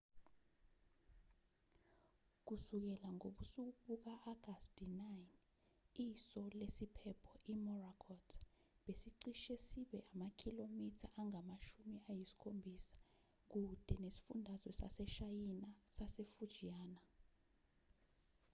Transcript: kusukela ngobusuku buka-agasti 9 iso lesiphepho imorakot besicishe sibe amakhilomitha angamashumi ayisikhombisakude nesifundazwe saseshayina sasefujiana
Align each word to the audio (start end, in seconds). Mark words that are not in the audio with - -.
kusukela 2.45 3.07
ngobusuku 3.15 3.85
buka-agasti 4.03 4.83
9 4.85 5.37
iso 6.09 6.41
lesiphepho 6.59 7.33
imorakot 7.53 8.25
besicishe 8.85 9.53
sibe 9.67 9.99
amakhilomitha 10.11 11.07
angamashumi 11.21 11.97
ayisikhombisakude 12.11 13.93
nesifundazwe 14.03 14.71
saseshayina 14.79 15.69
sasefujiana 15.95 17.01